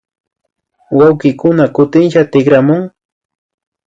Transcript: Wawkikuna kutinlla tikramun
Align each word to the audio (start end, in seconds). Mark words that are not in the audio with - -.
Wawkikuna 0.97 1.63
kutinlla 1.75 2.21
tikramun 2.31 2.81